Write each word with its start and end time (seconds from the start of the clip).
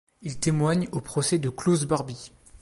Il 0.23 0.39
témoigne 0.39 0.89
au 0.93 0.99
procès 0.99 1.37
de 1.37 1.49
Klaus 1.51 1.85
Barbie. 1.85 2.31